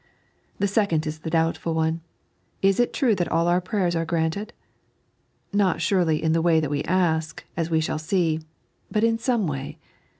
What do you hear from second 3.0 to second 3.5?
that aH